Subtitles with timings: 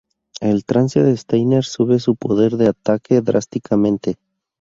[0.39, 4.15] El Trance de Steiner sube su poder de ataque drásticamente.